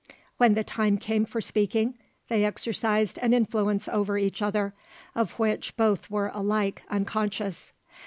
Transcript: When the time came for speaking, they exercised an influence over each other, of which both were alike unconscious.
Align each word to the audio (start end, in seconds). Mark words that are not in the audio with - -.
When 0.37 0.55
the 0.55 0.63
time 0.63 0.97
came 0.97 1.25
for 1.25 1.41
speaking, 1.41 1.93
they 2.27 2.43
exercised 2.43 3.19
an 3.19 3.35
influence 3.35 3.87
over 3.87 4.17
each 4.17 4.41
other, 4.41 4.73
of 5.13 5.37
which 5.37 5.77
both 5.77 6.09
were 6.09 6.31
alike 6.33 6.81
unconscious. 6.89 7.71